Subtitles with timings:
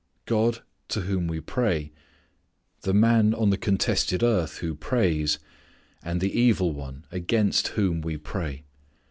[0.25, 1.91] God to whom we pray,
[2.81, 5.37] the man on the contested earth who prays,
[6.01, 8.63] and the evil one against whom we pray.